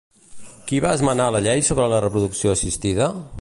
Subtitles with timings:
[0.71, 3.13] Qui va esmenar la llei sobre la reproducció assistida?